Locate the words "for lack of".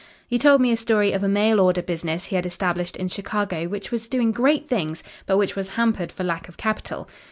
6.11-6.57